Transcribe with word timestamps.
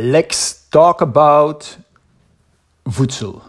Let's 0.00 0.68
talk 0.68 1.00
about 1.00 1.78
voedsel. 2.84 3.42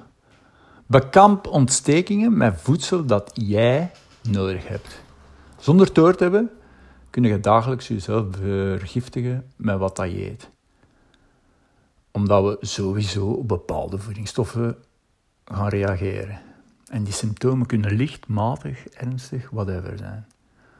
Bekamp 0.85 1.47
ontstekingen 1.47 2.37
met 2.37 2.61
voedsel 2.61 3.05
dat 3.05 3.31
jij 3.33 3.91
nodig 4.29 4.67
hebt. 4.67 5.01
Zonder 5.59 5.93
door 5.93 6.15
te 6.15 6.23
hebben, 6.23 6.49
kun 7.09 7.23
je 7.23 7.39
dagelijks 7.39 7.87
jezelf 7.87 8.25
vergiftigen 8.31 9.51
met 9.55 9.77
wat 9.77 9.95
dat 9.95 10.11
je 10.11 10.29
eet. 10.29 10.49
Omdat 12.11 12.43
we 12.43 12.65
sowieso 12.65 13.27
op 13.27 13.47
bepaalde 13.47 13.97
voedingsstoffen 13.97 14.77
gaan 15.45 15.69
reageren. 15.69 16.41
En 16.87 17.03
die 17.03 17.13
symptomen 17.13 17.65
kunnen 17.65 17.91
licht, 17.91 18.27
matig, 18.27 18.87
ernstig, 18.87 19.49
whatever 19.49 19.97
zijn. 19.97 20.27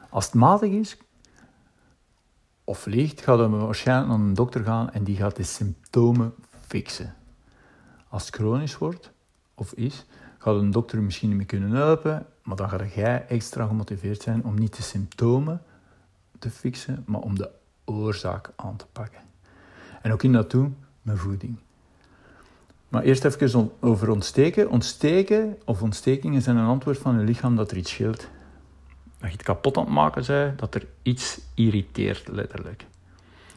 Als 0.10 0.26
het 0.26 0.34
matig 0.34 0.72
is, 0.72 0.98
of 2.70 2.86
licht, 2.86 3.22
gaat 3.22 3.40
we 3.40 3.48
waarschijnlijk 3.48 4.08
naar 4.08 4.20
een 4.20 4.34
dokter 4.34 4.64
gaan 4.64 4.92
en 4.92 5.04
die 5.04 5.16
gaat 5.16 5.36
de 5.36 5.44
symptomen 5.44 6.34
fixen. 6.68 7.16
Als 8.10 8.26
het 8.26 8.36
chronisch 8.36 8.78
wordt, 8.78 9.12
of 9.56 9.74
is, 9.74 10.06
gaat 10.38 10.56
een 10.56 10.72
dokter 10.72 11.02
misschien 11.02 11.28
niet 11.30 11.38
meer 11.38 11.46
kunnen 11.46 11.72
helpen, 11.72 12.26
maar 12.44 12.56
dan 12.56 12.70
ga 12.70 12.86
jij 12.96 13.26
extra 13.28 13.66
gemotiveerd 13.66 14.22
zijn 14.22 14.44
om 14.44 14.56
niet 14.56 14.76
de 14.76 14.82
symptomen 14.82 15.62
te 16.40 16.50
fixen, 16.50 17.04
maar 17.08 17.22
om 17.22 17.36
de 17.36 17.50
oorzaak 17.86 18.52
aan 18.56 18.76
te 18.76 18.86
pakken. 18.92 19.22
En 20.02 20.12
ook 20.12 20.24
in 20.24 20.32
dat 20.32 20.52
doen 20.52 20.78
met 21.02 21.20
voeding. 21.20 21.58
Maar 22.90 23.04
eerst 23.04 23.26
even 23.26 23.72
over 23.80 24.10
ontsteken. 24.10 24.70
Ontsteken 24.70 25.58
of 25.66 25.82
ontstekingen 25.82 26.42
zijn 26.42 26.58
een 26.58 26.66
antwoord 26.66 26.98
van 26.98 27.20
je 27.20 27.26
lichaam 27.26 27.56
dat 27.56 27.72
er 27.72 27.78
iets 27.78 27.92
scheelt. 27.92 28.28
Dat 29.20 29.30
je 29.30 29.36
het 29.36 29.46
kapot 29.46 29.78
aan 29.78 29.84
het 29.84 29.94
maken 29.94 30.24
bent, 30.28 30.60
dat 30.60 30.76
er 30.76 30.86
iets 31.02 31.40
irriteert, 31.54 32.28
letterlijk. 32.28 32.86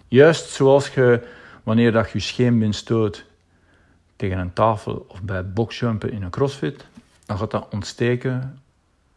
Juist 0.09 0.49
zoals 0.49 0.95
je, 0.95 1.29
wanneer 1.63 1.93
dat 1.93 2.11
je 2.11 2.21
scheenbeen 2.21 2.75
stoot 2.75 3.25
tegen 4.17 4.39
een 4.39 4.53
tafel 4.53 5.05
of 5.09 5.23
bij 5.23 5.51
boxjumpen 5.53 6.13
in 6.13 6.23
een 6.23 6.31
crossfit, 6.31 6.87
dan 7.27 7.39
gaat 7.39 7.51
dat 7.51 7.69
ontsteken 7.71 8.63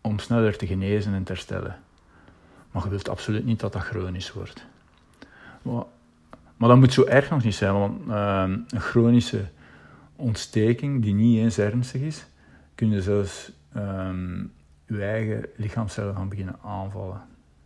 om 0.01 0.19
sneller 0.19 0.57
te 0.57 0.67
genezen 0.67 1.13
en 1.13 1.23
te 1.23 1.31
herstellen. 1.31 1.79
Maar 2.71 2.83
je 2.83 2.89
wilt 2.89 3.09
absoluut 3.09 3.45
niet 3.45 3.59
dat 3.59 3.73
dat 3.73 3.81
chronisch 3.81 4.33
wordt. 4.33 4.65
Maar, 6.57 6.69
dat 6.69 6.77
moet 6.77 6.93
zo 6.93 7.03
erg 7.03 7.29
nog 7.29 7.43
niet 7.43 7.55
zijn, 7.55 7.73
want 7.73 8.07
uh, 8.07 8.43
een 8.69 8.79
chronische 8.79 9.45
ontsteking 10.15 11.01
die 11.01 11.13
niet 11.13 11.39
eens 11.39 11.57
ernstig 11.57 12.01
is, 12.01 12.25
kun 12.75 12.89
je 12.89 13.01
zelfs 13.01 13.51
um, 13.75 14.53
je 14.85 15.03
eigen 15.03 15.45
lichaamcellen 15.55 16.15
gaan 16.15 16.29
beginnen 16.29 16.59
aanvallen. 16.63 17.21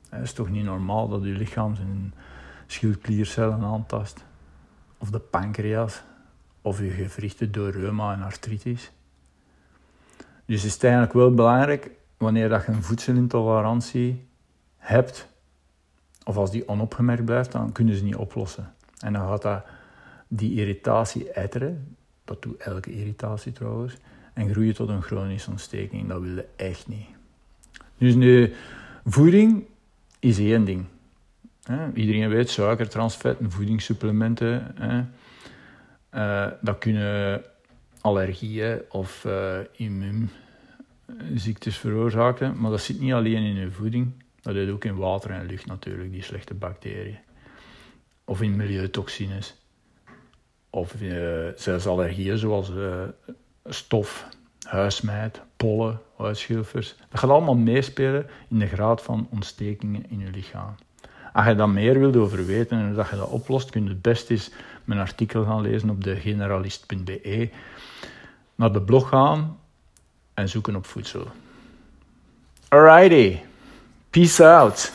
Het 0.09 0.23
is 0.23 0.33
toch 0.33 0.49
niet 0.49 0.63
normaal 0.63 1.07
dat 1.07 1.23
je 1.23 1.29
lichaam 1.29 1.75
zijn 1.75 2.13
schildkliercellen 2.67 3.63
aantast, 3.63 4.23
of 4.97 5.09
de 5.09 5.19
pancreas, 5.19 6.03
of 6.61 6.79
je 6.79 6.89
gewrichten 6.89 7.51
door 7.51 7.71
reuma 7.71 8.13
en 8.13 8.21
artritis. 8.21 8.91
Dus 10.45 10.63
is 10.63 10.73
het 10.73 10.83
eigenlijk 10.83 11.13
wel 11.13 11.33
belangrijk, 11.33 11.91
wanneer 12.17 12.49
dat 12.49 12.65
je 12.65 12.71
een 12.71 12.83
voedselintolerantie 12.83 14.27
hebt, 14.77 15.27
of 16.23 16.37
als 16.37 16.51
die 16.51 16.67
onopgemerkt 16.67 17.25
blijft, 17.25 17.51
dan 17.51 17.71
kunnen 17.71 17.95
ze 17.95 18.03
niet 18.03 18.15
oplossen. 18.15 18.73
En 18.99 19.13
dan 19.13 19.27
gaat 19.27 19.41
dat 19.41 19.65
die 20.27 20.59
irritatie 20.59 21.31
etteren, 21.31 21.95
dat 22.25 22.41
doet 22.41 22.57
elke 22.57 22.91
irritatie 22.91 23.51
trouwens, 23.51 23.97
en 24.33 24.51
groeien 24.51 24.73
tot 24.73 24.89
een 24.89 25.01
chronische 25.01 25.49
ontsteking. 25.49 26.07
Dat 26.07 26.21
wil 26.21 26.35
je 26.35 26.45
echt 26.55 26.87
niet. 26.87 27.07
Dus 27.97 28.15
nu, 28.15 28.53
voeding 29.05 29.65
is 30.19 30.39
één 30.39 30.65
ding. 30.65 30.85
Iedereen 31.93 32.29
weet, 32.29 32.49
suiker, 32.49 32.89
transvetten, 32.89 33.51
voedingssupplementen. 33.51 34.75
Uh, 36.15 36.47
dat 36.61 36.77
kunnen 36.77 37.43
allergieën 38.01 38.81
of 38.89 39.25
uh, 39.25 39.57
immuunziektes 39.71 41.77
veroorzaken, 41.77 42.59
maar 42.59 42.71
dat 42.71 42.81
zit 42.81 42.99
niet 42.99 43.13
alleen 43.13 43.43
in 43.43 43.55
je 43.55 43.71
voeding. 43.71 44.11
Dat 44.41 44.53
zit 44.53 44.69
ook 44.69 44.85
in 44.85 44.95
water 44.95 45.31
en 45.31 45.45
lucht 45.45 45.65
natuurlijk, 45.65 46.11
die 46.11 46.23
slechte 46.23 46.53
bacteriën. 46.53 47.17
Of 48.25 48.41
in 48.41 48.55
milieutoxines. 48.55 49.55
Of 50.69 51.01
uh, 51.01 51.47
zelfs 51.55 51.87
allergieën 51.87 52.37
zoals 52.37 52.71
stof, 53.69 54.27
huismeid, 54.67 55.41
pollen, 55.55 56.01
huisschilfers. 56.17 56.95
Dat 57.09 57.19
gaat 57.19 57.29
allemaal 57.29 57.55
meespelen 57.55 58.29
in 58.49 58.59
de 58.59 58.67
graad 58.67 59.01
van 59.01 59.27
ontstekingen 59.31 60.05
in 60.09 60.19
je 60.19 60.29
lichaam. 60.31 60.75
Als 61.33 61.45
je 61.45 61.55
daar 61.55 61.69
meer 61.69 61.99
wilt 61.99 62.15
over 62.15 62.45
weten 62.45 62.79
en 62.79 62.93
dat 62.93 63.09
je 63.09 63.15
dat 63.15 63.29
oplost, 63.29 63.69
kun 63.69 63.83
je 63.83 63.89
het 63.89 64.01
best 64.01 64.29
eens 64.29 64.51
mijn 64.83 64.99
artikel 64.99 65.43
gaan 65.43 65.61
lezen 65.61 65.89
op 65.89 66.03
de 66.03 66.15
generalist.be, 66.15 67.49
naar 68.55 68.73
de 68.73 68.81
blog 68.81 69.09
gaan 69.09 69.57
en 70.33 70.49
zoeken 70.49 70.75
op 70.75 70.85
voedsel. 70.85 71.27
Alrighty, 72.67 73.37
peace 74.09 74.47
out. 74.47 74.91